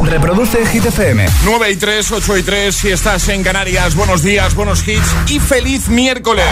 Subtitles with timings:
[0.00, 1.26] Reproduce Hit FM.
[1.44, 5.38] 9 y 3, 8 y 3, si estás en Canarias, buenos días, buenos hits y
[5.40, 6.44] feliz miércoles.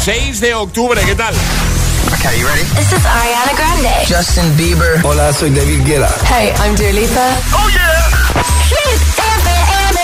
[0.00, 1.34] 6 de octubre, ¿qué tal?
[2.18, 2.62] Okay, you ready?
[2.74, 3.90] This is Ariana Grande.
[4.08, 5.00] Justin Bieber.
[5.04, 6.12] Hola, soy David Guetta.
[6.28, 7.28] Hey, I'm Dua Lipa.
[7.52, 8.08] ¡Oh, yeah!
[8.68, 10.00] Hit FM.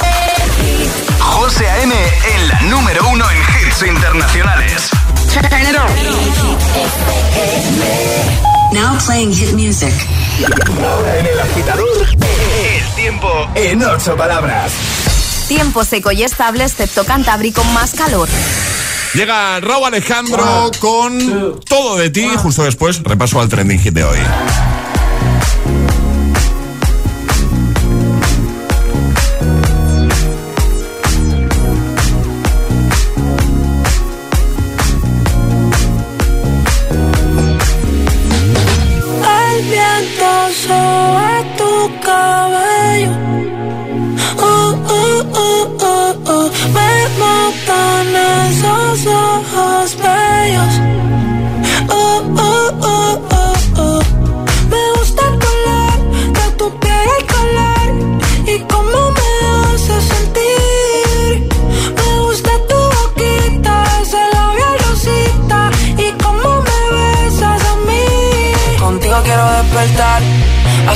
[1.19, 1.93] José A.M.
[1.95, 4.91] en la número uno en hits internacionales.
[5.33, 5.91] Turn it on.
[8.73, 9.93] Now playing hit music.
[10.83, 14.73] Ahora en el agitador, el tiempo en ocho palabras.
[15.49, 18.29] Tiempo seco y estable, excepto Cantabria con más calor.
[19.15, 22.31] Llega Raúl Alejandro con Todo de ti.
[22.37, 24.19] Justo después, repaso al trending hit de hoy.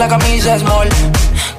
[0.00, 0.88] La camisa small.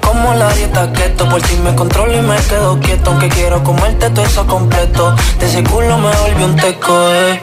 [0.00, 3.10] Como la dieta keto, por ti me controlo y me quedo quieto.
[3.10, 5.14] Aunque quiero comerte todo eso completo.
[5.38, 7.40] De ese culo me volvió un teco, eh.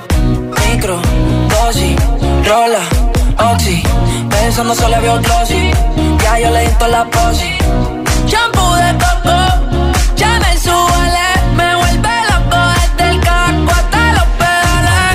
[0.68, 1.00] Micro,
[1.50, 1.96] dosis,
[2.46, 2.84] rola,
[3.54, 3.82] oxi.
[4.30, 5.72] Pensando solo veo glossy.
[6.22, 7.99] Ya yo le di la posi.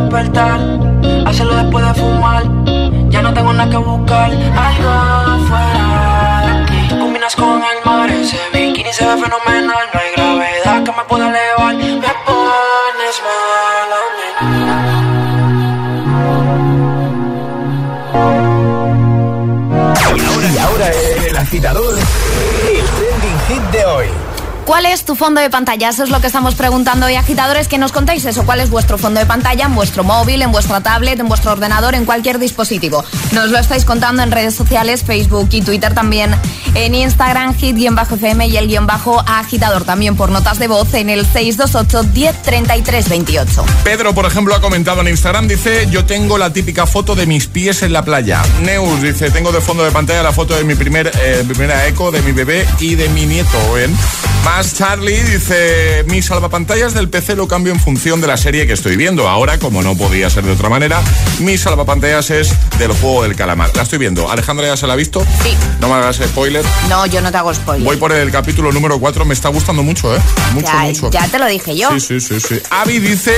[0.00, 0.60] Despertar,
[1.26, 2.42] hacerlo después de fumar.
[3.10, 4.30] Ya no tengo nada que buscar,
[24.68, 25.88] ¿Cuál es tu fondo de pantalla?
[25.88, 28.44] Eso es lo que estamos preguntando hoy, agitadores, que nos contéis eso.
[28.44, 31.94] ¿Cuál es vuestro fondo de pantalla en vuestro móvil, en vuestra tablet, en vuestro ordenador,
[31.94, 33.02] en cualquier dispositivo?
[33.32, 36.36] Nos lo estáis contando en redes sociales, Facebook y Twitter también,
[36.74, 41.24] en Instagram, hit-fm y el guion bajo agitador también por notas de voz en el
[41.24, 43.64] 628 1033 28.
[43.84, 47.46] Pedro, por ejemplo, ha comentado en Instagram, dice, yo tengo la típica foto de mis
[47.46, 48.42] pies en la playa.
[48.60, 52.10] Neus dice, tengo de fondo de pantalla la foto de mi primer, eh, primera eco,
[52.10, 53.58] de mi bebé y de mi nieto.
[53.72, 53.96] ¿ven?
[54.50, 58.72] Más Charlie dice, mi salvapantallas del PC lo cambio en función de la serie que
[58.72, 59.28] estoy viendo.
[59.28, 61.02] Ahora, como no podía ser de otra manera,
[61.40, 63.70] mi salvapantallas es del juego del calamar.
[63.76, 64.30] La estoy viendo.
[64.30, 65.22] Alejandra ya se la ha visto.
[65.42, 65.54] Sí.
[65.80, 66.64] No me hagas spoiler.
[66.88, 67.84] No, yo no te hago spoiler.
[67.84, 69.26] Voy por el capítulo número 4.
[69.26, 70.20] Me está gustando mucho, ¿eh?
[70.54, 71.10] Mucho, ya, mucho.
[71.10, 71.90] ya te lo dije yo.
[71.90, 72.58] Sí, sí, sí, sí.
[72.70, 73.34] Avi dice,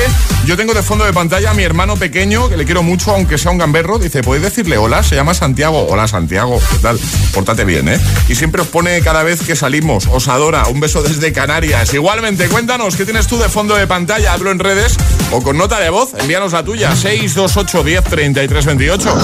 [0.46, 3.36] yo tengo de fondo de pantalla a mi hermano pequeño, que le quiero mucho, aunque
[3.36, 3.98] sea un gamberro.
[3.98, 5.02] Dice, ¿podéis decirle hola?
[5.02, 5.88] Se llama Santiago.
[5.90, 6.60] Hola, Santiago.
[6.70, 7.00] ¿Qué tal?
[7.34, 8.00] Pórtate bien, ¿eh?
[8.28, 10.06] Y siempre os pone cada vez que salimos.
[10.06, 10.68] Os adora.
[10.68, 11.92] Un beso desde Canarias.
[11.94, 14.32] Igualmente, cuéntanos, ¿qué tienes tú de fondo de pantalla?
[14.32, 14.96] Hablo en redes
[15.32, 16.14] o con nota de voz.
[16.18, 16.94] Envíanos la tuya.
[16.94, 19.14] 628 10 33 28.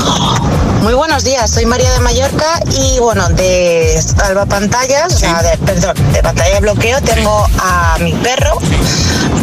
[0.83, 6.23] Muy buenos días, soy María de Mallorca y bueno, de o sea, de, perdón, de
[6.23, 8.59] pantalla de bloqueo tengo a mi perro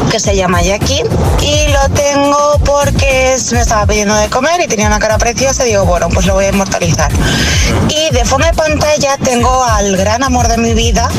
[0.10, 1.04] que se llama Jackie
[1.42, 5.72] y lo tengo porque me estaba pidiendo de comer y tenía una cara preciosa y
[5.72, 7.12] digo, bueno, pues lo voy a inmortalizar.
[7.90, 11.10] Y de fondo de pantalla tengo al gran amor de mi vida,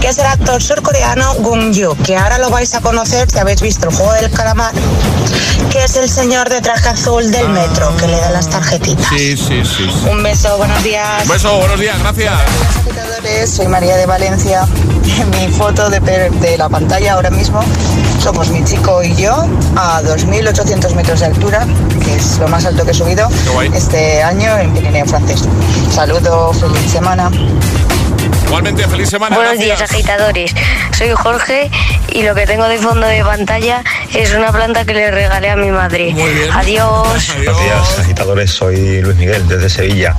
[0.00, 3.88] que el actor surcoreano Gung Yu, que ahora lo vais a conocer si habéis visto
[3.88, 4.72] el juego del calamar,
[5.70, 9.08] que es el señor de traje azul del metro, que le da las tarjetitas.
[9.08, 9.88] Sí, sí, sí.
[9.88, 10.08] sí.
[10.10, 11.22] Un beso, buenos días.
[11.22, 12.34] Un beso, buenos días, gracias.
[12.80, 14.66] Agitadores, soy María de Valencia.
[15.30, 17.60] Mi foto de, la pantalla ahora mismo
[18.22, 19.32] somos mi chico y yo
[19.76, 21.66] a 2.800 metros de altura,
[22.04, 23.28] que es lo más alto que he subido
[23.72, 25.44] este año en Pirineo francés.
[25.90, 27.30] Saludo, feliz semana.
[28.46, 29.36] Igualmente, feliz semana.
[29.36, 30.54] Buenos días, agitadores.
[30.96, 31.70] Soy Jorge
[32.12, 33.82] y lo que tengo de fondo de pantalla
[34.14, 36.12] es una planta que le regalé a mi madre.
[36.12, 36.50] Muy bien.
[36.52, 37.34] Adiós.
[37.36, 38.50] Buenos días, agitadores.
[38.50, 40.14] Soy Luis Miguel desde Sevilla.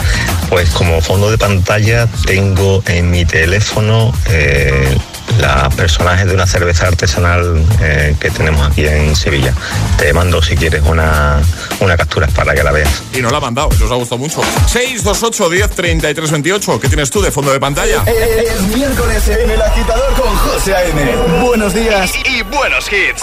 [0.49, 4.97] Pues como fondo de pantalla tengo en mi teléfono eh,
[5.39, 9.53] la personaje de una cerveza artesanal eh, que tenemos aquí en Sevilla.
[9.97, 11.39] Te mando si quieres una,
[11.79, 13.03] una captura para que la veas.
[13.13, 14.41] Y nos la ha mandado, nos ha gustado mucho.
[14.67, 16.79] 628 10 33 28.
[16.79, 18.03] ¿Qué tienes tú de fondo de pantalla?
[18.05, 21.15] Es miércoles en el agitador con José A.M.
[21.41, 22.11] Buenos días.
[22.25, 23.21] Y buenos hits.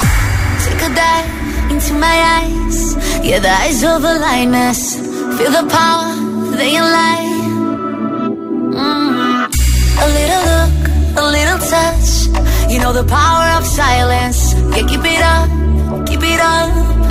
[0.65, 2.97] Take a dive into my eyes.
[3.23, 4.97] Yeah, the eyes of the lioness.
[5.37, 6.15] Feel the power,
[6.56, 7.31] they lie.
[8.73, 9.49] Mm.
[9.97, 12.71] A little look, a little touch.
[12.71, 14.55] You know the power of silence.
[14.77, 17.04] Yeah, keep it up, keep it up.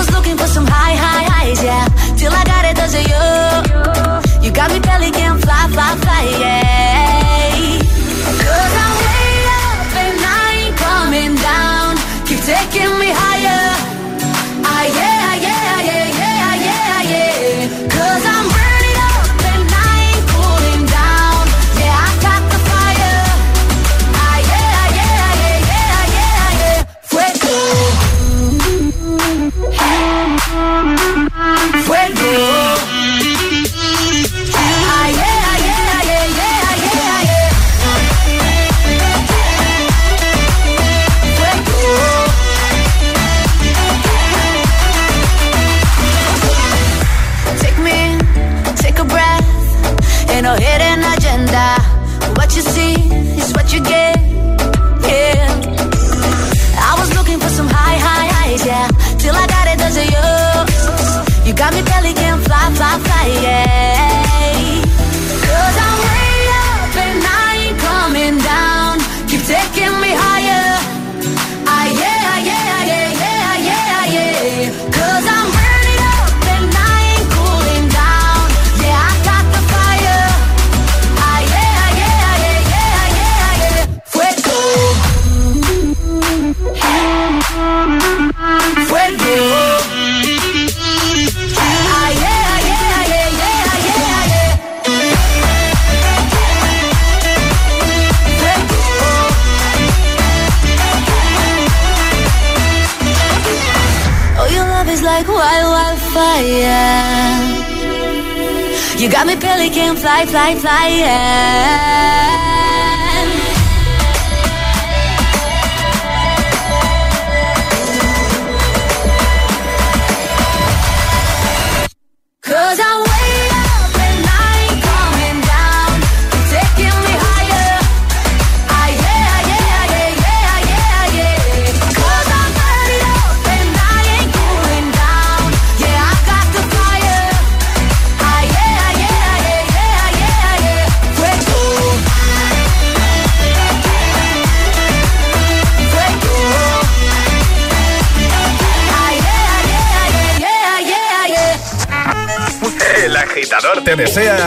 [0.00, 1.86] Was looking for some high, high highs, yeah.
[2.16, 4.42] Till I got it, does it you?
[4.42, 6.79] You got me belly can fly, fly, fly, yeah.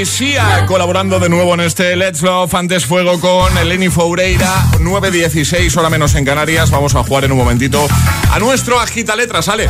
[0.00, 4.64] Y Sia colaborando de nuevo en este Let's Love Antes Fuego con Eleni Foureira.
[4.78, 6.70] 9.16 hora menos en Canarias.
[6.70, 7.86] Vamos a jugar en un momentito
[8.30, 9.68] a nuestro Agita Letras, sale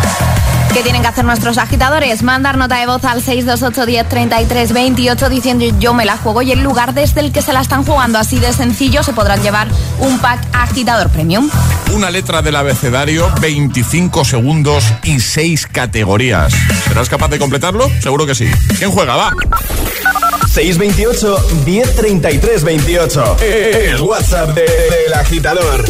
[0.72, 2.22] ¿Qué tienen que hacer nuestros agitadores?
[2.22, 7.18] Mandar nota de voz al 628103328 diciendo yo me la juego y el lugar desde
[7.20, 8.20] el que se la están jugando.
[8.20, 9.66] Así de sencillo se podrán llevar
[9.98, 11.50] un pack agitador premium.
[11.92, 16.52] Una letra del abecedario, 25 segundos y 6 categorías.
[16.86, 17.90] ¿Serás capaz de completarlo?
[18.00, 18.48] Seguro que sí.
[18.78, 19.16] ¿Quién juega?
[19.16, 19.32] Va.
[20.52, 23.36] 628 103328.
[23.40, 25.84] El WhatsApp del agitador.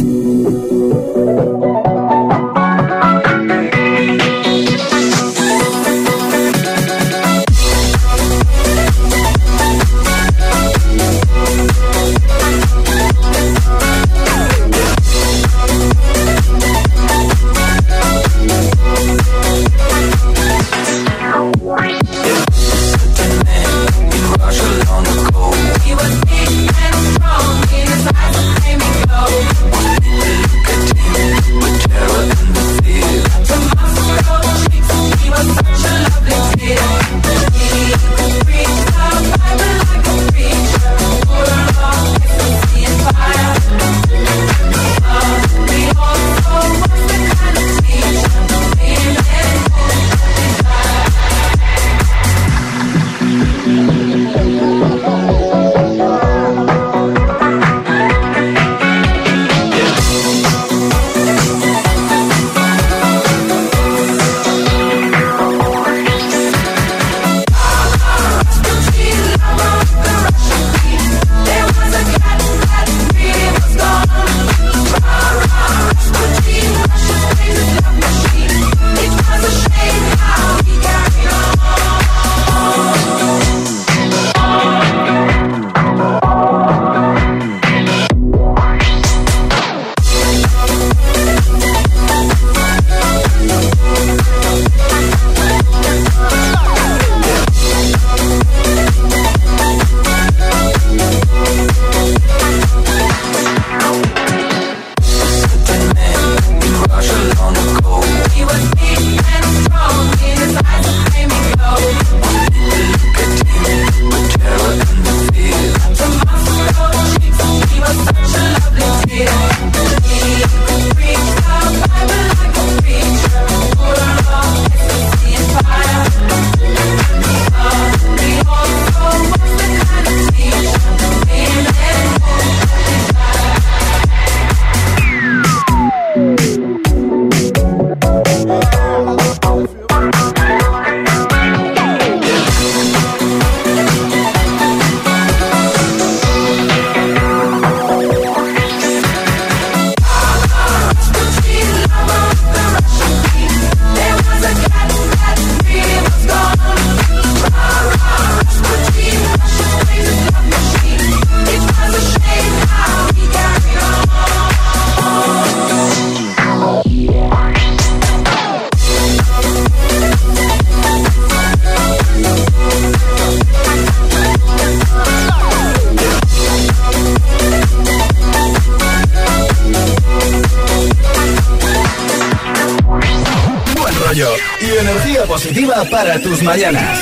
[185.81, 186.99] Positiva para tus mañanas.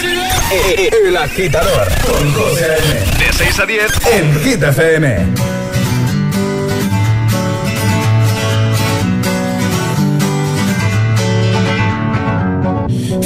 [1.04, 3.26] El agitador con José A.M.
[3.26, 3.92] De 6 a 10.
[4.12, 5.26] En Hit FM.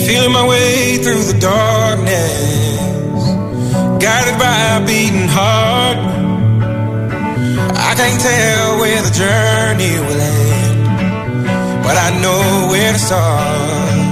[0.07, 3.19] Feeling my way through the darkness,
[3.99, 5.99] guided by a beating heart.
[7.75, 14.12] I can't tell where the journey will end, but I know where to start.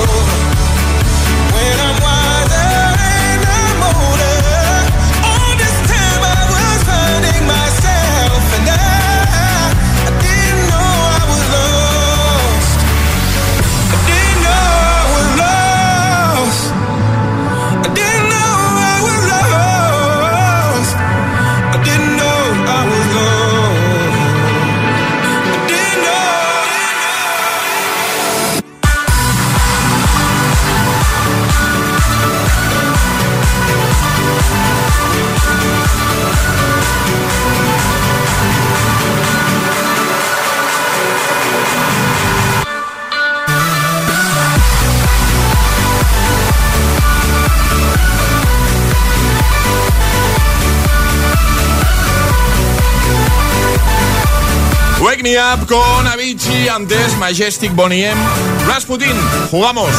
[55.21, 58.19] Wake Me Up con Avicii, antes Majestic Bonnie M.
[58.65, 59.13] Rasputin,
[59.51, 59.91] jugamos.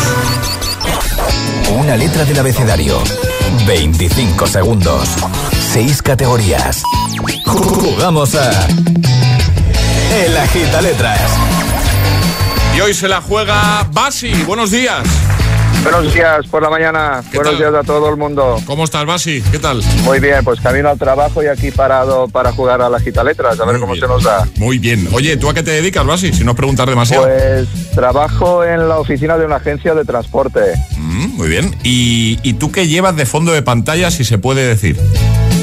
[1.70, 3.00] Una letra del abecedario.
[3.64, 5.08] 25 segundos.
[5.72, 6.82] 6 categorías.
[7.46, 8.50] Jugamos a.
[10.24, 11.20] El agita letras.
[12.76, 14.32] Y hoy se la juega Basi.
[14.42, 15.06] Buenos días.
[15.82, 17.22] Buenos días por la mañana.
[17.34, 18.56] Buenos días a todo el mundo.
[18.66, 19.42] ¿Cómo estás, Basi?
[19.50, 19.82] ¿Qué tal?
[20.04, 23.64] Muy bien, pues camino al trabajo y aquí parado para jugar a las gitaletras, a
[23.64, 24.46] ver cómo se nos da.
[24.56, 25.08] Muy bien.
[25.12, 26.32] Oye, ¿tú a qué te dedicas, Basi?
[26.32, 27.24] Si no preguntar demasiado.
[27.24, 30.60] Pues trabajo en la oficina de una agencia de transporte.
[30.96, 31.76] Mm, muy bien.
[31.82, 34.96] ¿Y, y tú qué llevas de fondo de pantalla, si se puede decir?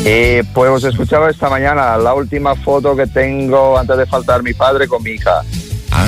[0.05, 4.53] Y pues os escuchaba esta mañana la última foto que tengo antes de faltar mi
[4.53, 5.41] padre con mi hija.
[5.91, 6.05] Ah,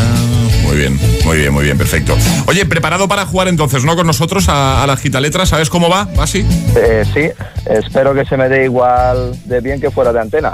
[0.63, 2.17] muy bien, muy bien, muy bien, perfecto.
[2.47, 3.95] Oye, preparado para jugar entonces, ¿no?
[3.95, 6.45] Con nosotros a, a la gitaletra, ¿sabes cómo va, Basi?
[6.75, 7.29] Eh, sí,
[7.69, 10.53] espero que se me dé igual de bien que fuera de antena.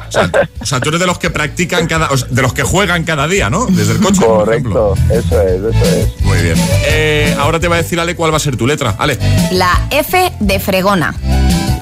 [0.60, 3.04] O sea, tú eres de los que practican cada, o sea, de los que juegan
[3.04, 3.66] cada día, ¿no?
[3.68, 4.22] Desde el coche.
[4.22, 4.90] por ejemplo.
[4.90, 6.22] Correcto, eso es, eso es.
[6.22, 6.56] Muy bien.
[6.88, 8.96] Eh, ahora te va a decir Ale cuál va a ser tu letra.
[8.98, 9.18] Ale.
[9.52, 11.16] La F de fregona.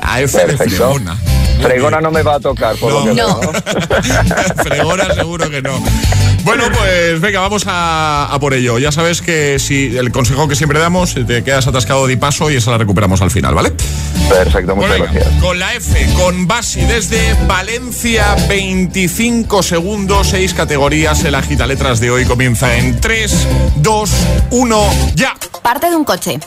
[0.01, 1.17] La F de fregona.
[1.61, 3.39] Fregona no me va a tocar, por lo que No.
[3.39, 3.51] veo, ¿no?
[4.63, 5.79] Fregona seguro que no.
[6.43, 8.77] Bueno, pues venga, vamos a, a por ello.
[8.77, 12.55] Ya sabes que si el consejo que siempre damos, te quedas atascado de paso y
[12.57, 13.71] esa la recuperamos al final, ¿vale?
[14.29, 15.41] Perfecto, muchas Bueno, venga, gracias.
[15.41, 21.23] Con la F, con Basi desde Valencia, 25 segundos, 6 categorías.
[21.23, 24.09] El agita letras de hoy comienza en 3, 2,
[24.51, 25.33] 1, ya.
[25.63, 26.39] Parte de un coche.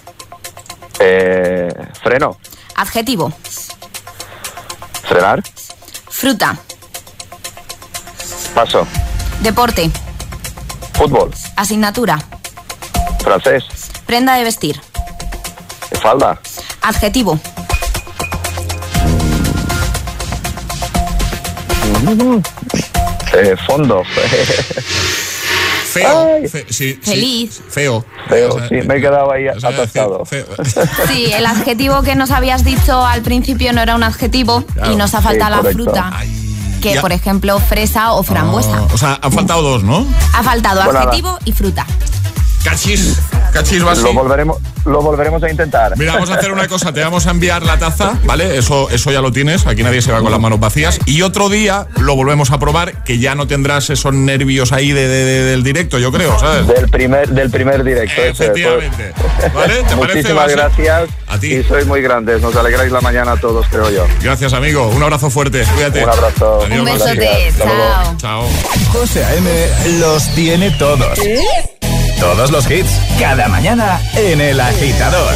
[1.00, 1.68] Eh,
[2.02, 2.36] freno,
[2.76, 3.32] Adjetivo.
[5.08, 5.42] Frenar,
[6.10, 6.56] Fruta.
[8.54, 8.86] paso,
[9.40, 9.90] Deporte.
[10.94, 12.18] fútbol, Asignatura.
[13.22, 13.64] francés,
[14.06, 14.80] Prenda de vestir.
[16.02, 16.40] falda,
[16.82, 17.38] Adjetivo.
[23.34, 24.02] eh, fondo,
[26.02, 26.28] Feo.
[26.34, 26.48] Ay.
[26.48, 27.60] fe- sí, sí, Feliz.
[27.68, 28.04] feo.
[28.28, 30.24] Feo, O sea, sí, me he quedado ahí o sea, atascado.
[30.24, 30.46] feo.
[31.08, 34.92] Sí, el adjetivo que nos habías dicho al principio no era un adjetivo Claro.
[34.92, 35.84] y nos ha faltado Sí, la correcto.
[35.84, 36.12] fruta.
[36.82, 37.00] Que, Ya.
[37.00, 38.76] por ejemplo, fresa o frambuesa.
[38.78, 40.06] Ah, o sea, han faltado dos, ¿no?
[40.32, 41.00] Ha faltado nada.
[41.02, 41.84] adjetivo y fruta.
[42.70, 43.16] Cachis.
[43.52, 44.02] Cachis va así.
[44.02, 45.96] Lo volveremos, lo volveremos a intentar.
[45.96, 48.58] Mira, vamos a hacer una cosa, te vamos a enviar la taza, ¿vale?
[48.58, 50.98] Eso, eso ya lo tienes, aquí nadie se va con las manos vacías.
[51.06, 55.08] Y otro día lo volvemos a probar, que ya no tendrás esos nervios ahí de,
[55.08, 56.66] de- de- del directo, yo creo, ¿sabes?
[56.66, 58.20] Del primer, del primer directo.
[58.20, 59.12] ese, Efectivamente.
[59.54, 59.74] ¿Vale?
[59.76, 60.52] ¿Te parece, Muchísimas Basi?
[60.54, 61.10] gracias.
[61.26, 61.54] A ti.
[61.54, 62.40] Y sois muy grandes.
[62.42, 64.06] Nos alegráis la mañana a todos, creo yo.
[64.22, 64.88] Gracias, amigo.
[64.88, 65.64] Un abrazo fuerte.
[65.74, 66.04] Cuídate.
[66.04, 66.62] Un abrazo.
[66.64, 67.16] Adiós, Un Basi.
[67.16, 67.52] besote.
[67.58, 68.16] Chao.
[68.18, 68.48] Chao.
[68.92, 69.50] José A.M.
[70.00, 71.18] los tiene todos.
[72.20, 75.34] Todos los hits, cada mañana en El Agitador.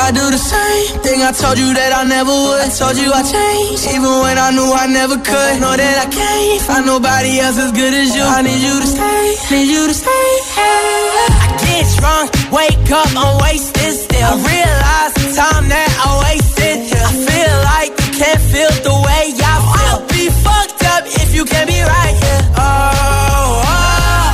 [0.00, 2.60] I do the same thing I told you that I never would.
[2.60, 5.60] I told you I changed, even when I knew I never could.
[5.60, 8.22] Know that I can't find nobody else as good as you.
[8.22, 10.26] I need you to stay, need you to stay.
[10.56, 13.97] I get drunk, wake up, I'm wasted.
[14.28, 16.76] I realize the time that I wasted.
[17.00, 19.88] I feel like you can't feel the way I feel.
[19.88, 22.42] I'll be fucked up if you can't be right here.
[22.60, 24.28] Oh, oh,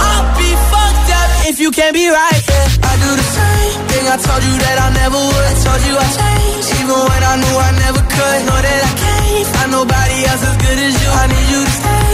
[0.05, 2.41] I'll be fucked up if you can't be right.
[2.45, 2.67] Yeah.
[2.85, 5.45] I do the same thing I told you that I never would.
[5.49, 8.39] I told you I changed, even when I knew I never could.
[8.45, 11.09] Know that I can't find nobody else as good as you.
[11.09, 12.13] I need you to stay,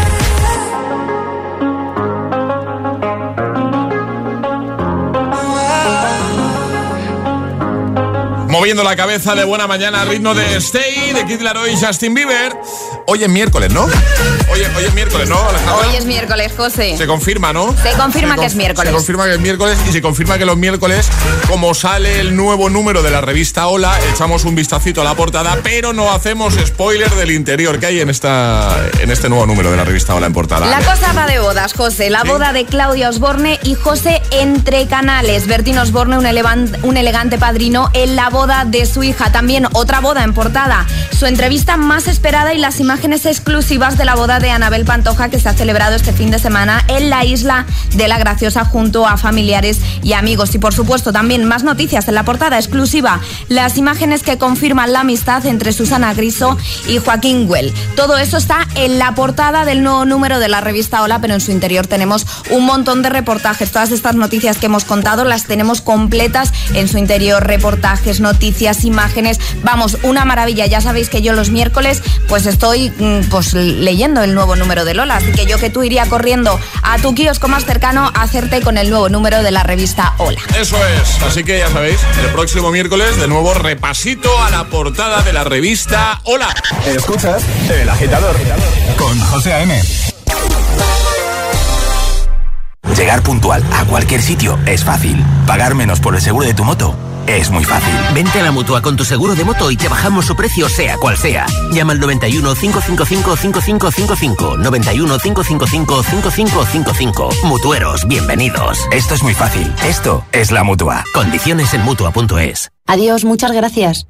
[8.61, 12.13] Moviendo la cabeza de buena mañana al ritmo de Stay, de Kid Laroi y Justin
[12.13, 12.55] Bieber.
[13.07, 13.83] Hoy es miércoles, ¿no?
[13.83, 15.75] Hoy, hoy es miércoles, ¿no, Alejandra?
[15.75, 16.95] Hoy es miércoles, José.
[16.97, 17.75] Se confirma, ¿no?
[17.81, 18.89] Se confirma que es miércoles.
[18.89, 21.09] Se confirma que es miércoles y se confirma que los miércoles,
[21.49, 25.57] como sale el nuevo número de la revista Hola, echamos un vistacito a la portada,
[25.61, 29.77] pero no hacemos spoiler del interior que hay en esta en este nuevo número de
[29.77, 30.67] la revista Hola en portada.
[30.67, 32.09] La cosa va de bodas, José.
[32.09, 32.27] La Sí.
[32.29, 35.47] boda de Claudia Osborne y José entre canales.
[35.47, 39.31] Bertín Osborne, un, elevan- un elegante padrino en la boda de su hija.
[39.33, 40.85] También otra boda en portada.
[41.17, 45.39] Su entrevista más esperada y las imágenes exclusivas de la boda de Anabel Pantoja que
[45.39, 49.17] se ha celebrado este fin de semana en la isla de la Graciosa junto a
[49.17, 50.53] familiares y amigos.
[50.53, 53.19] Y por supuesto también más noticias en la portada exclusiva.
[53.49, 57.73] Las imágenes que confirman la amistad entre Susana Griso y Joaquín Güell.
[57.95, 61.41] Todo eso está en la portada del nuevo número de la revista Hola, pero en
[61.41, 63.71] su interior tenemos un montón de reportajes.
[63.71, 67.45] Todas estas noticias que hemos contado las tenemos completas en su interior.
[67.45, 69.39] Reportajes, noticias, imágenes.
[69.63, 70.67] Vamos, una maravilla.
[70.67, 74.93] Ya sabéis que yo los miércoles pues estoy mm, pues leyendo el nuevo número de
[74.93, 75.17] Lola.
[75.17, 78.77] Así que yo que tú iría corriendo a tu kiosco más cercano a hacerte con
[78.77, 80.41] el nuevo número de la revista Hola.
[80.59, 85.21] Eso es, así que ya sabéis, el próximo miércoles de nuevo repasito a la portada
[85.21, 86.53] de la revista Hola.
[86.85, 88.35] Escuchas El Agitador
[88.97, 89.81] con José A.M.
[92.95, 95.23] Llegar puntual a cualquier sitio es fácil.
[95.47, 96.95] Pagar menos por el seguro de tu moto
[97.27, 97.93] es muy fácil.
[98.13, 100.97] Vente a la mutua con tu seguro de moto y te bajamos su precio, sea
[100.97, 101.45] cual sea.
[101.71, 104.57] Llama al 91 555 5555.
[104.57, 107.29] 91 555 5555.
[107.45, 108.79] Mutueros, bienvenidos.
[108.91, 109.71] Esto es muy fácil.
[109.87, 111.03] Esto es la mutua.
[111.13, 112.71] Condiciones en mutua.es.
[112.87, 114.07] Adiós, muchas gracias.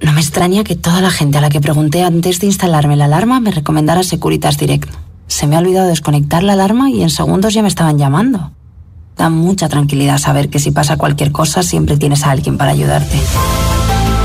[0.00, 3.06] No me extraña que toda la gente a la que pregunté antes de instalarme la
[3.06, 4.90] alarma me recomendara Securitas Direct.
[5.28, 8.52] Se me ha olvidado desconectar la alarma y en segundos ya me estaban llamando.
[9.16, 13.18] Da mucha tranquilidad saber que si pasa cualquier cosa siempre tienes a alguien para ayudarte.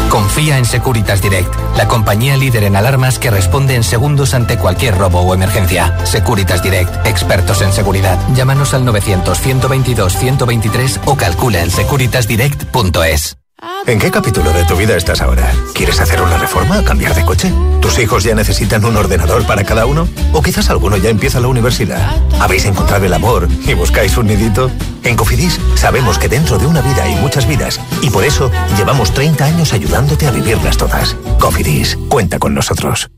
[0.10, 4.98] Confía en Securitas Direct, la compañía líder en alarmas que responde en segundos ante cualquier
[4.98, 5.96] robo o emergencia.
[6.04, 8.18] Securitas Direct, expertos en seguridad.
[8.34, 13.39] Llámanos al 900-122-123 o calcula en securitasdirect.es.
[13.86, 15.52] ¿En qué capítulo de tu vida estás ahora?
[15.74, 17.52] ¿Quieres hacer una reforma cambiar de coche?
[17.82, 20.08] ¿Tus hijos ya necesitan un ordenador para cada uno?
[20.32, 22.16] ¿O quizás alguno ya empieza la universidad?
[22.40, 24.72] ¿Habéis encontrado el amor y buscáis un nidito?
[25.04, 29.14] En Cofidis sabemos que dentro de una vida hay muchas vidas y por eso llevamos
[29.14, 31.16] 30 años ayudándote a vivirlas todas.
[31.40, 33.10] Cofidis, cuenta con nosotros.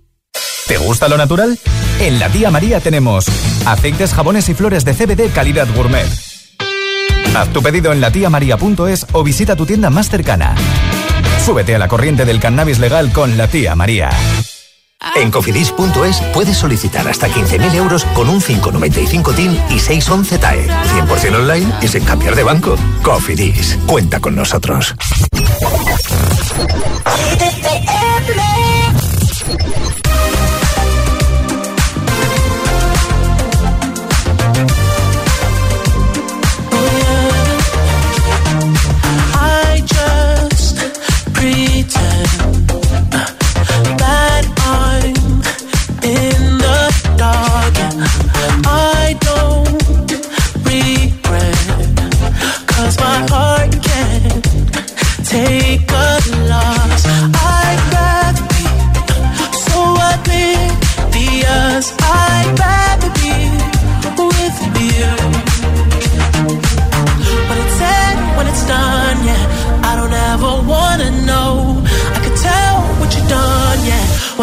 [0.68, 1.60] ¿Te gusta lo natural?
[2.00, 3.26] En la tía María tenemos
[3.66, 6.31] aceites, jabones y flores de CBD calidad gourmet.
[7.36, 10.56] Haz tu pedido en latiamaria.es o visita tu tienda más cercana.
[11.46, 14.10] Súbete a la corriente del cannabis legal con la tía María.
[15.16, 20.68] En cofidis.es puedes solicitar hasta 15.000 euros con un 595 TIN y 611 TAE.
[20.68, 22.76] 100% online y sin cambiar de banco.
[23.02, 24.94] Cofidis, cuenta con nosotros.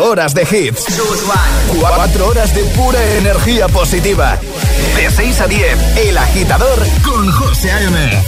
[0.00, 0.84] horas de hits.
[1.78, 4.38] 4 horas de pura energía positiva.
[4.96, 8.24] De 6 a 10, El Agitador con José A.M.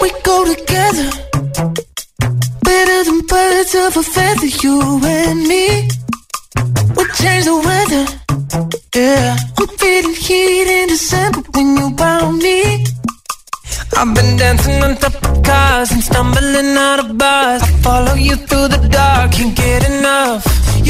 [0.00, 1.10] We go together.
[2.62, 5.88] Better than birds of a feather, you and me.
[6.96, 8.27] We change the weather.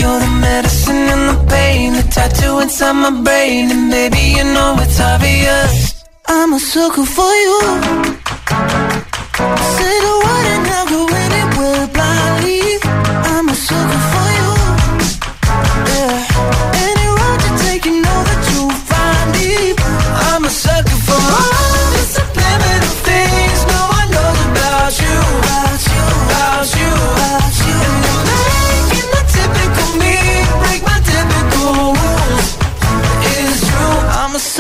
[0.01, 4.77] You're the medicine and the pain, the tattoo inside my brain, and baby you know
[4.79, 6.05] it's obvious.
[6.27, 7.59] I'm a sucker for you.
[9.77, 11.08] Say the word and I'll go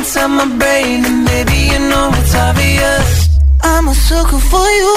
[0.00, 3.08] inside my brain And maybe you know it's obvious.
[3.62, 4.92] I'm a sucker for you.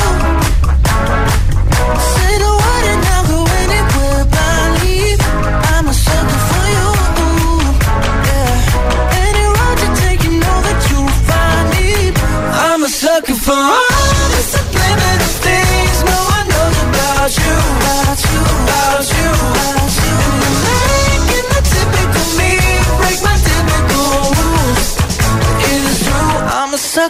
[2.14, 5.04] Say the word and I'll go anywhere blindly
[5.74, 6.90] I'm a sucker for you.
[8.30, 9.24] Yeah.
[9.26, 11.88] Any road you take, you know that you'll find me.
[12.68, 15.98] I'm a sucker for all the subliminal things.
[16.12, 19.83] No one knows about you About you, about you, about you.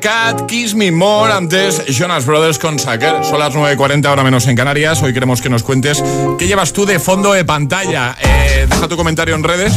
[0.00, 3.22] Cat, Kiss Me More, antes Jonas Brothers con Sucker.
[3.22, 5.02] Son las 9.40, ahora menos en Canarias.
[5.02, 6.02] Hoy queremos que nos cuentes
[6.38, 8.16] qué llevas tú de fondo de pantalla.
[8.20, 9.74] Eh, deja tu comentario en redes,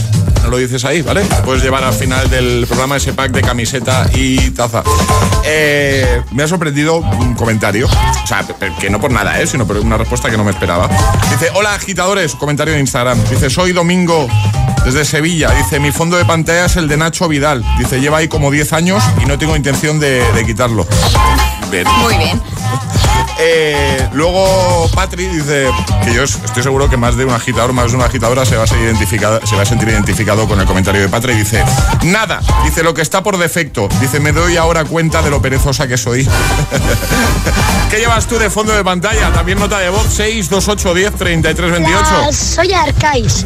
[0.50, 1.24] lo dices ahí, ¿vale?
[1.44, 4.84] Puedes llevar al final del programa ese pack de camiseta y taza.
[5.46, 8.46] Eh, me ha sorprendido un comentario, o sea,
[8.80, 9.48] que no por nada, ¿eh?
[9.48, 10.90] sino por una respuesta que no me esperaba.
[11.32, 13.22] Dice, hola agitadores, comentario de Instagram.
[13.30, 14.28] Dice, soy Domingo
[14.86, 15.52] desde Sevilla.
[15.52, 17.64] Dice, mi fondo de pantalla es el de Nacho Vidal.
[17.78, 20.88] Dice, lleva ahí como 10 años y no tengo intención de, quitarlo.
[22.02, 22.42] Muy bien.
[23.46, 25.70] Eh, luego Patri dice
[26.06, 28.64] que yo estoy seguro que más de un agitador, más de una agitadora se va
[28.64, 31.34] a, ser identificada, se va a sentir identificado con el comentario de Patri.
[31.34, 31.62] Dice,
[32.04, 33.90] nada, dice lo que está por defecto.
[34.00, 36.26] Dice, me doy ahora cuenta de lo perezosa que soy.
[37.90, 39.34] ¿Qué llevas tú de fondo de pantalla?
[39.34, 42.00] También nota de voz 628 10 33 28.
[42.00, 43.46] Hola, soy Arcais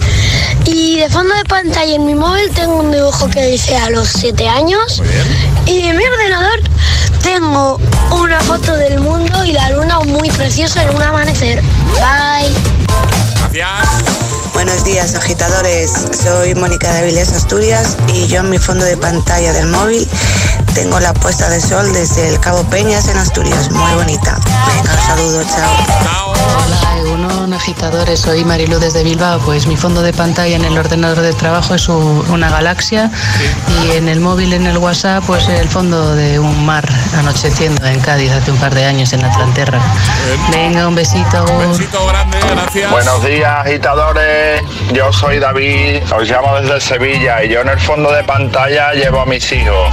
[0.65, 4.09] y de fondo de pantalla en mi móvil tengo un dibujo que dice a los
[4.09, 5.01] 7 años
[5.65, 6.59] y en mi ordenador
[7.33, 7.77] tengo
[8.11, 11.61] una foto del mundo y la luna muy preciosa en un amanecer.
[11.95, 12.55] Bye.
[14.53, 15.91] Buenos días, agitadores.
[16.23, 20.07] Soy Mónica de Avilés, Asturias, y yo en mi fondo de pantalla del móvil
[20.77, 23.71] tengo la puesta de sol desde el Cabo Peñas en Asturias.
[23.71, 24.37] Muy bonita.
[24.67, 26.33] Venga, un saludo, chao.
[26.65, 28.19] Hola, Egunon, agitadores.
[28.19, 29.39] Soy Marilu desde Bilbao.
[29.39, 33.09] Pues mi fondo de pantalla en el ordenador de trabajo es un- una galaxia
[33.83, 37.99] y en el móvil, en el WhatsApp, pues el fondo de un mar anocheciendo en
[37.99, 39.79] Cádiz hace un par de años en Atlanterra.
[40.51, 41.43] Venga, un besito.
[41.57, 42.91] besito grande, gracias.
[42.91, 44.61] Buenos días, agitadores.
[44.93, 49.21] Yo soy David, os llamo desde Sevilla y yo en el fondo de pantalla llevo
[49.21, 49.91] a mis hijos.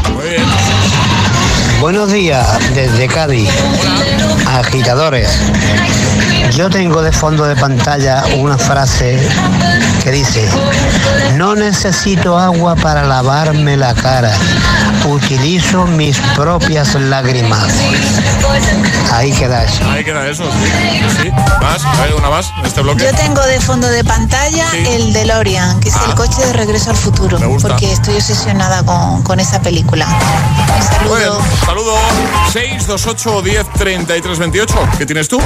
[1.84, 3.50] Buenos días desde Cádiz,
[4.46, 5.28] agitadores.
[6.56, 9.20] Yo tengo de fondo de pantalla una frase
[10.02, 10.48] que dice,
[11.34, 14.32] no necesito agua para lavarme la cara,
[15.04, 17.72] utilizo mis propias lágrimas.
[19.12, 19.84] Ahí queda eso.
[19.88, 21.22] Ahí queda eso, sí.
[21.22, 21.30] sí.
[21.60, 21.84] ¿Más?
[22.00, 23.04] ¿Hay una más en este bloque?
[23.04, 26.96] Yo tengo de fondo de pantalla el DeLorean, que es el coche de regreso al
[26.96, 30.06] futuro, porque estoy obsesionada con, con esa película.
[31.02, 31.42] Un Muy bien, saludo.
[31.66, 31.96] saludo.
[32.52, 34.74] 628 10 33 28.
[34.98, 35.40] ¿Qué tienes tú?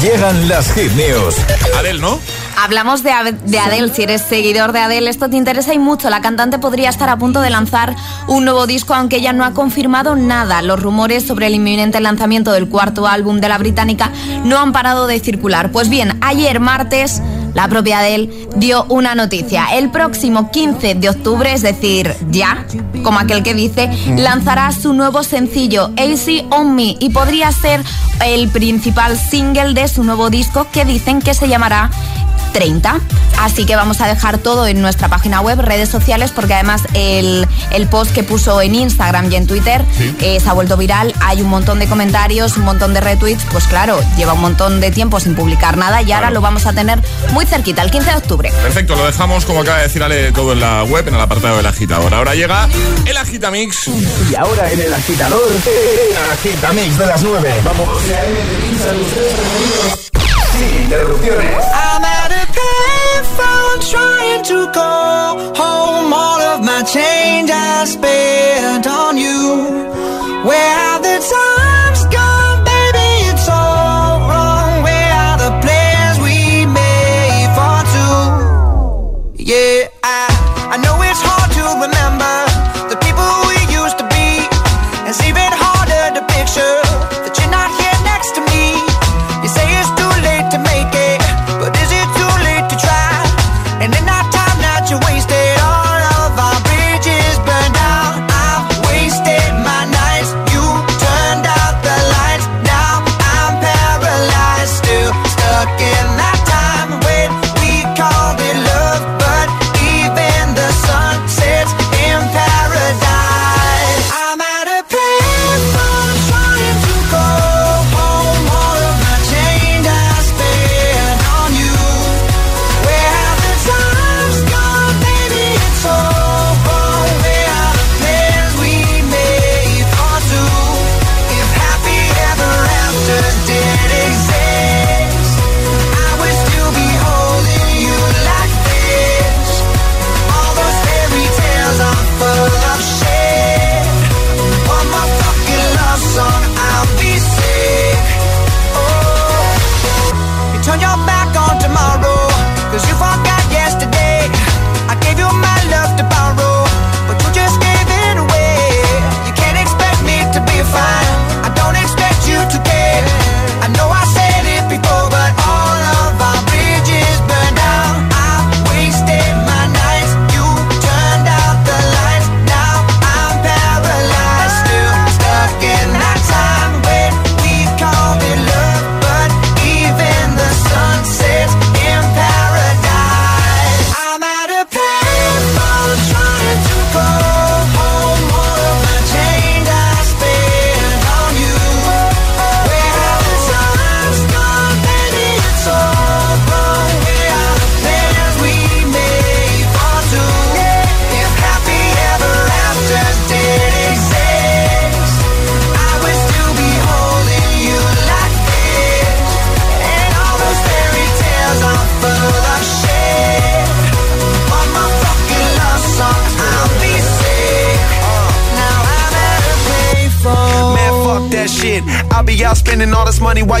[0.00, 1.34] Llegan las hit news.
[1.78, 2.18] Adel, ¿no?
[2.58, 3.10] Hablamos de,
[3.44, 6.08] de Adele, si eres seguidor de Adele, esto te interesa y mucho.
[6.08, 7.94] La cantante podría estar a punto de lanzar
[8.28, 10.62] un nuevo disco, aunque ella no ha confirmado nada.
[10.62, 14.10] Los rumores sobre el inminente lanzamiento del cuarto álbum de la británica
[14.44, 15.70] no han parado de circular.
[15.70, 17.20] Pues bien, ayer martes,
[17.52, 19.66] la propia Adele dio una noticia.
[19.74, 22.66] El próximo 15 de octubre, es decir, ya,
[23.02, 27.82] como aquel que dice, lanzará su nuevo sencillo, AC On Me, y podría ser
[28.24, 31.90] el principal single de su nuevo disco que dicen que se llamará
[32.56, 33.00] 30.
[33.38, 37.46] Así que vamos a dejar todo en nuestra página web, redes sociales, porque además el,
[37.70, 39.84] el post que puso en Instagram y en Twitter
[40.22, 41.12] eh, se ha vuelto viral.
[41.20, 43.44] Hay un montón de comentarios, un montón de retweets.
[43.52, 46.72] Pues claro, lleva un montón de tiempo sin publicar nada y ahora lo vamos a
[46.72, 46.98] tener
[47.32, 48.50] muy cerquita, el 15 de octubre.
[48.62, 51.58] Perfecto, lo dejamos como acaba de decir Ale todo en la web, en el apartado
[51.58, 52.14] del agitador.
[52.14, 52.70] Ahora llega
[53.04, 53.88] el agitamix.
[54.30, 57.54] Y ahora en el agitador, el agitamix de las 9.
[57.66, 57.88] Vamos.
[60.58, 61.56] Sin interrupciones.
[63.76, 66.10] I'm trying to call home.
[66.10, 69.92] All of my change I spent on you.
[70.48, 73.08] Where have the times gone, baby?
[73.28, 74.82] It's all wrong.
[74.82, 79.44] Where are the plans we made for two?
[79.44, 79.88] Yeah,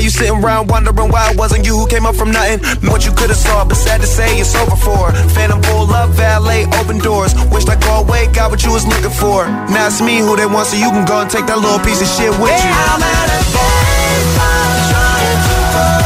[0.06, 2.62] you sitting around wondering why it wasn't you who came up from nothing.
[2.88, 5.10] What you could have saw, but sad to say it's over for.
[5.34, 7.34] Phantom pull up, valet, open doors.
[7.50, 9.46] Wished I go away, got what you was looking for.
[9.74, 12.00] Now it's me who they want, so you can go and take that little piece
[12.00, 12.70] of shit with you.
[12.70, 16.05] I'm at a baseball trying to hold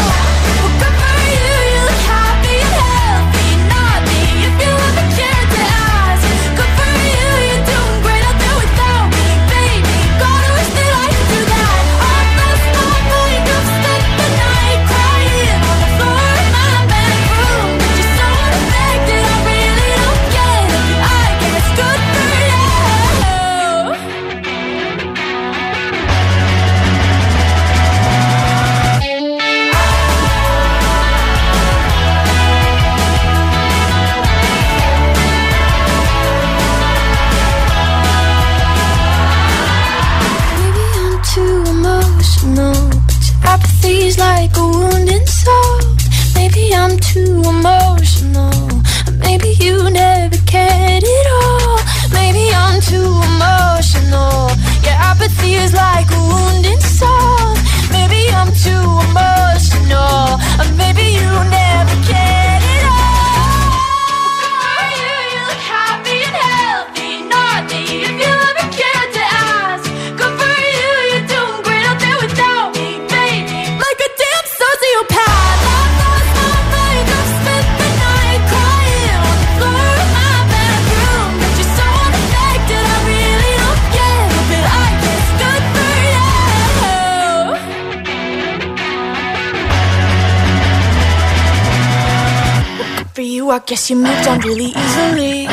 [94.43, 95.47] Really easily.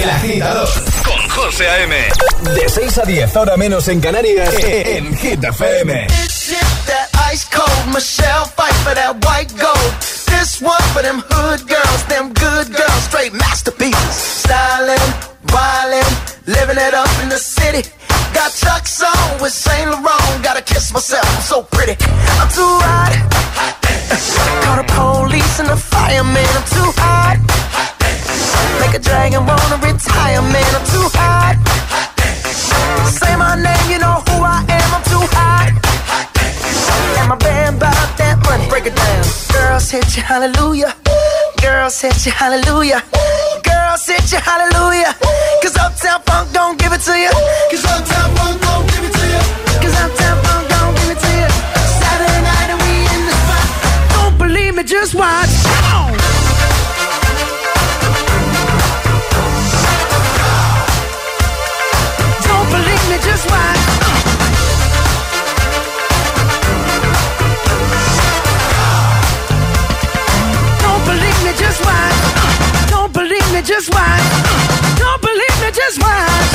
[0.00, 0.68] El agitador
[1.04, 1.94] con José A.M.
[2.54, 6.06] De 6 a 10, ahora menos en Canarias, en Hit FM.
[6.28, 9.92] Sip that ice cold Michelle fight for that white gold.
[10.26, 14.14] This one for them hood girls, them good girls, straight masterpieces.
[14.44, 15.08] Styling,
[15.48, 16.12] wildin',
[16.46, 17.88] living it up in the city.
[18.34, 20.42] Got Chuck's on with Saint Laurent.
[20.42, 21.96] Gotta kiss myself, I'm so pretty.
[22.40, 23.12] I'm too hot.
[24.64, 26.44] Call the police and the fireman.
[26.56, 27.13] I'm too hot.
[28.94, 30.70] Make a dragon wanna retire, man.
[30.70, 31.58] I'm too hot.
[33.10, 34.88] Say my name, you know who I am.
[34.94, 35.74] I'm too hot.
[37.18, 38.68] And my band bought that money.
[38.70, 39.24] Break it down.
[39.50, 40.94] Girls hit you, hallelujah.
[41.60, 43.02] Girls hit you, hallelujah.
[43.66, 45.10] Girls hit you, hallelujah.
[45.58, 47.34] Cause Uptown Funk don't give it to you.
[47.74, 49.42] Cause Uptown Funk don't give it to you.
[49.82, 51.50] Cause Uptown Funk don't give it to you.
[51.98, 53.66] Saturday night and we in the spot.
[54.14, 55.53] Don't believe me, just watch.
[63.04, 63.44] Just.
[70.80, 72.18] Don't believe me, just watch.
[72.88, 74.22] Don't believe me, just watch.
[74.98, 76.50] Don't believe me, just watch.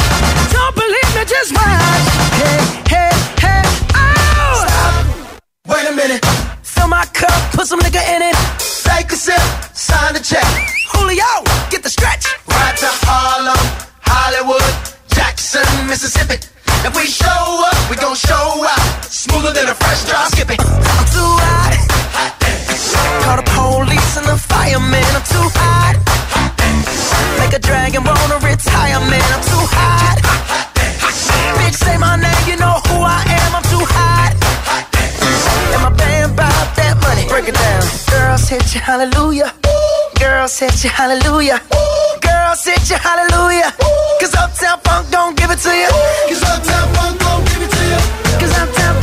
[0.52, 2.06] Don't believe me, just watch.
[2.42, 3.64] Hey, hey, hey,
[3.96, 5.22] oh!
[5.68, 6.26] Wait a minute.
[6.64, 8.36] Fill my cup, put some in it.
[8.84, 9.42] Take a sip,
[9.74, 10.46] sign the check.
[10.94, 12.26] Julio, get the stretch.
[12.48, 13.58] Right to Harlem,
[14.02, 14.89] Hollywood.
[15.40, 16.36] Jackson, Mississippi.
[16.84, 19.06] If we show up, we gon' show out.
[19.06, 20.60] Smoother than a fresh drop skipping.
[20.60, 21.80] I'm too hot.
[22.12, 22.36] hot
[23.24, 25.08] Call the police and the firemen.
[25.16, 25.96] I'm too hot.
[25.96, 29.24] hot Make a dragon wanna retire, man.
[29.32, 30.20] I'm too hot.
[30.28, 33.56] hot hot Bitch, say my name, you know who I am.
[33.56, 34.36] I'm too hot.
[35.72, 37.30] And my band bought that money.
[37.32, 37.88] Break it down.
[38.12, 39.54] Girls hit you, hallelujah.
[39.66, 39.89] Ooh.
[40.20, 41.62] Girl, set your hallelujah.
[41.74, 42.20] Ooh.
[42.20, 43.72] Girl, set your hallelujah.
[43.82, 44.20] Ooh.
[44.20, 45.88] Cause Uptown Funk don't give it to you.
[45.88, 46.28] Ooh.
[46.28, 48.00] Cause Uptown Funk don't give it to you.
[48.40, 48.99] Cause Uptown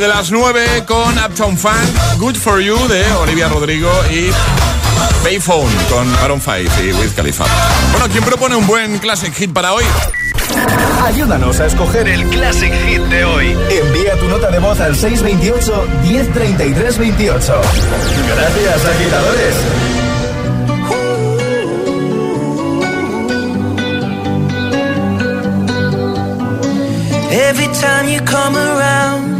[0.00, 1.74] De las 9 con Uptown Funk,
[2.18, 4.30] Good For You de Olivia Rodrigo y
[5.22, 7.44] Payphone con Aaron Five y Wiz Khalifa.
[7.90, 9.84] Bueno, ¿quién propone un buen classic hit para hoy?
[11.04, 13.54] Ayúdanos a escoger el classic hit de hoy.
[13.68, 17.60] Envía tu nota de voz al 628-103328.
[18.26, 19.54] Gracias, agitadores.
[27.32, 29.39] Every time you come around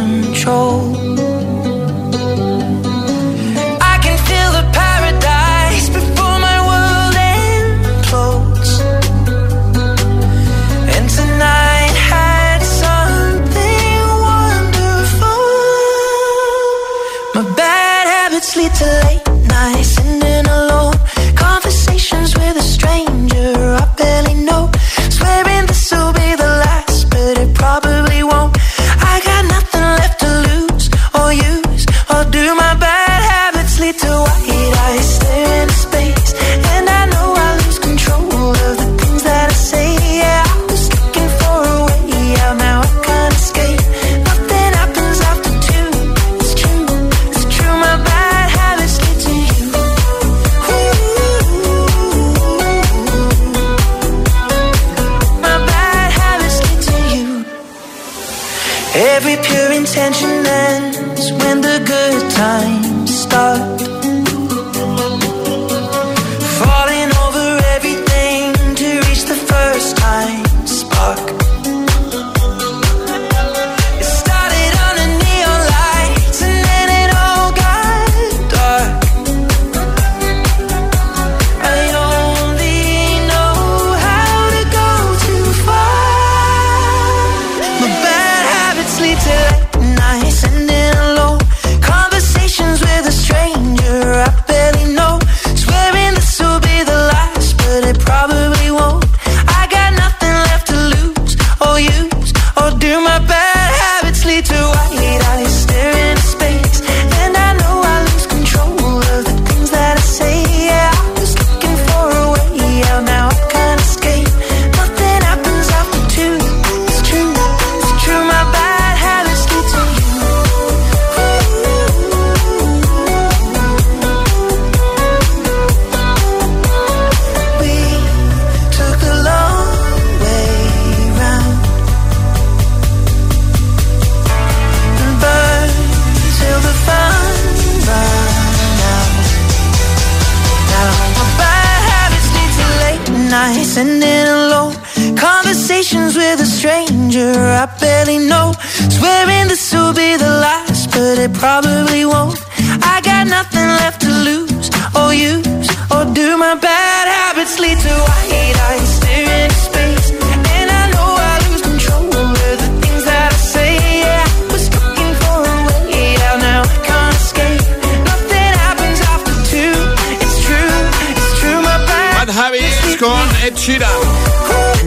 [173.51, 174.20] Ed Sheeran.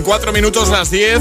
[0.05, 1.21] Cuatro minutos las 10.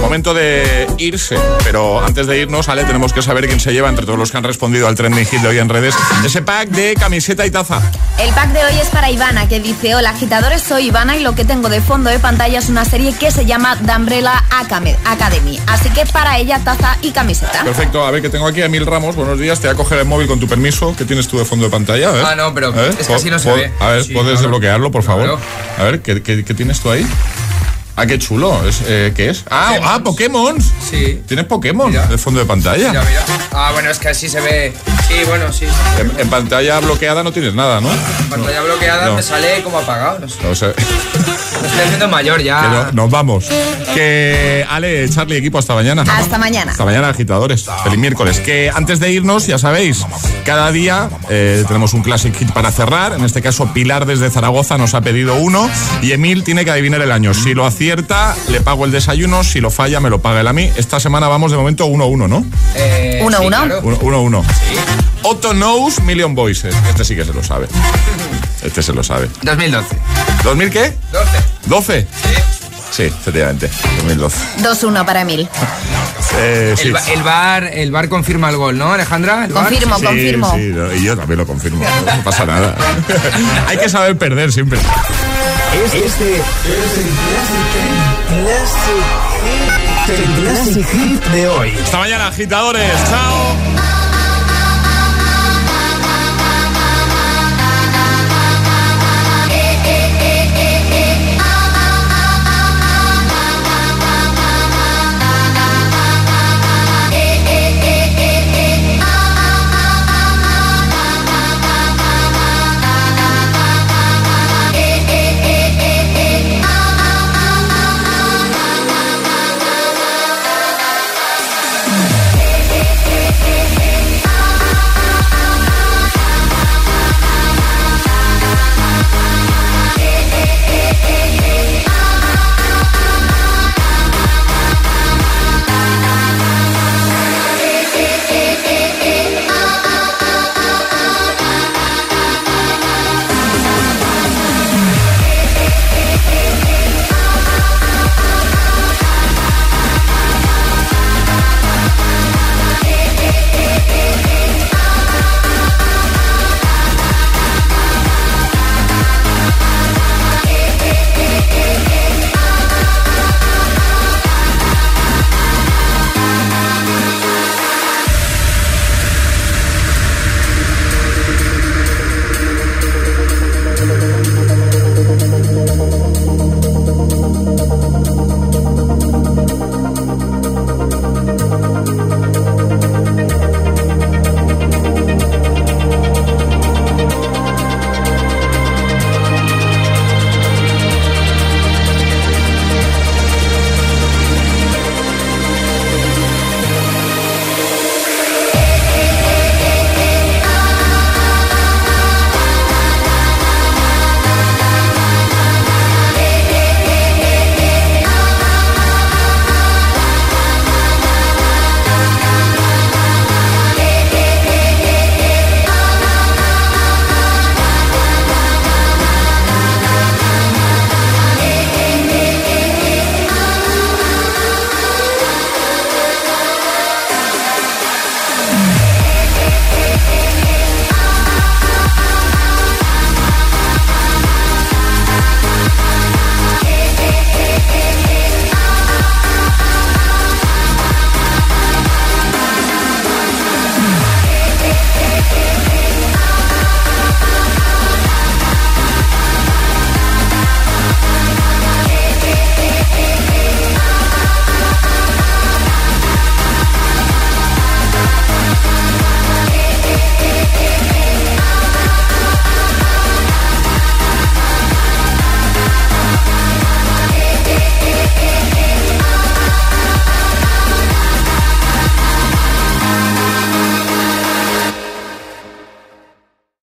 [0.00, 4.04] Momento de irse, pero antes de irnos, Ale, tenemos que saber quién se lleva entre
[4.04, 5.94] todos los que han respondido al trending hit de hoy en redes
[6.24, 7.80] ese pack de camiseta y taza.
[8.18, 11.34] El pack de hoy es para Ivana, que dice, hola agitadores, soy Ivana y lo
[11.34, 15.58] que tengo de fondo de pantalla es una serie que se llama The Umbrella Academy.
[15.66, 17.64] Así que para ella, taza y camiseta.
[17.64, 19.98] Perfecto, a ver que tengo aquí a Mil Ramos, buenos días, te voy a coger
[19.98, 20.94] el móvil con tu permiso.
[20.96, 22.12] ¿Qué tienes tú de fondo de pantalla?
[22.24, 23.72] Ah, no, pero es que así no se ve.
[23.80, 25.38] A ver, ¿puedes desbloquearlo, por favor?
[25.78, 27.06] A ver, ¿qué, qué, qué tienes tú ahí?
[27.98, 28.68] Ah, qué chulo.
[28.68, 29.44] ¿Es, eh, ¿Qué es?
[29.50, 30.54] Ah, ah, Pokémon.
[30.60, 31.22] Sí.
[31.26, 32.90] ¿Tienes Pokémon de fondo de pantalla?
[32.90, 33.24] Mira, mira.
[33.52, 34.74] Ah, bueno, es que así se ve.
[35.08, 35.64] Sí, bueno, sí.
[36.18, 37.90] En, pantalla bloqueada no tienes nada, ¿no?
[37.90, 40.18] En pantalla bloqueada me sale como apagado.
[40.18, 40.36] No sé.
[40.42, 40.66] No sé.
[40.66, 42.90] Me estoy haciendo mayor ya.
[42.92, 43.46] nos vamos.
[43.94, 46.02] Que Ale, Charlie, equipo, hasta mañana.
[46.02, 46.72] Hasta mañana.
[46.72, 47.64] Hasta mañana, agitadores.
[47.82, 48.40] Feliz miércoles.
[48.40, 50.04] Que antes de irnos, ya sabéis,
[50.44, 53.14] cada día eh, tenemos un Classic Hit para cerrar.
[53.14, 55.70] En este caso, Pilar desde Zaragoza nos ha pedido uno
[56.02, 57.32] y Emil tiene que adivinar el año.
[57.32, 57.85] Si lo hacía
[58.48, 60.72] le pago el desayuno, si lo falla, me lo paga él a mí.
[60.76, 62.44] Esta semana vamos de momento 1-1, ¿no?
[62.44, 63.80] 1-1.
[63.80, 64.44] 1-1.
[65.22, 66.74] Otto knows Million Voices.
[66.88, 67.68] Este sí que se lo sabe.
[68.62, 69.28] Este se lo sabe.
[69.42, 69.96] 2012.
[70.42, 70.94] ¿2000 qué?
[71.68, 72.02] 12.
[72.02, 72.06] ¿12?
[72.06, 72.55] Sí.
[72.90, 74.36] Sí, efectivamente, 2012.
[74.62, 75.48] 2-1 para Emil.
[76.38, 76.92] Eh, sí.
[77.12, 79.48] el, bar, el bar confirma el gol, ¿no, Alejandra?
[79.52, 80.54] confirmo, confirmo.
[80.54, 81.84] Sí, y yo también lo confirmo.
[81.84, 82.74] No pasa nada.
[83.68, 84.78] Hay que saber perder siempre.
[85.84, 86.42] Este, este es
[90.18, 91.72] el Classic Hit de hoy.
[91.82, 92.92] Hasta mañana, agitadores.
[93.10, 93.95] Chao.